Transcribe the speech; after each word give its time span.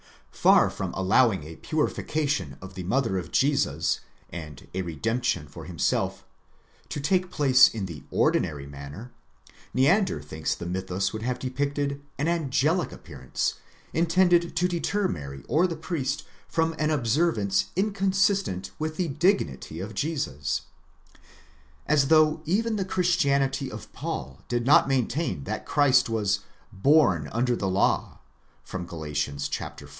Far 0.31 0.71
from 0.71 0.91
allowing 0.95 1.43
a 1.43 1.57
purification 1.57 2.57
for 2.59 2.69
the 2.69 2.81
mother 2.81 3.19
of 3.19 3.29
Jesus, 3.31 3.99
and 4.31 4.67
a 4.73 4.81
redemption 4.81 5.47
for 5.47 5.65
himself, 5.65 6.25
to 6.89 6.99
take 6.99 7.29
place 7.29 7.67
in 7.71 7.85
the 7.85 8.01
ordinary 8.09 8.65
manner, 8.65 9.11
Neander 9.71 10.19
thinks 10.19 10.55
the 10.55 10.65
mythus 10.65 11.13
would 11.13 11.21
have 11.21 11.37
depicted 11.37 12.01
an 12.17 12.27
angelic 12.27 12.91
appear 12.91 13.19
ance, 13.21 13.55
intended 13.93 14.55
to 14.55 14.67
deter 14.67 15.07
Mary 15.07 15.43
or 15.47 15.67
the 15.67 15.75
priest 15.75 16.23
from 16.47 16.73
an 16.79 16.89
observance 16.89 17.65
inconsistent 17.75 18.71
with 18.79 18.97
the 18.97 19.09
dignity 19.09 19.79
of 19.79 19.93
Jesus.8 19.93 21.19
As 21.85 22.07
though 22.07 22.41
even 22.45 22.77
the 22.77 22.85
Christianity 22.85 23.71
of 23.71 23.93
Paul 23.93 24.41
did 24.47 24.65
not 24.65 24.87
maintain 24.87 25.43
that 25.43 25.67
Christ 25.67 26.09
was 26.09 26.39
born 26.73 27.29
under 27.31 27.55
the 27.55 27.67
law 27.69 28.17
γενόμενος 28.65 28.87
ὑπὸ 28.87 29.67
νόμον 29.67 29.77
(Gal. 29.77 29.89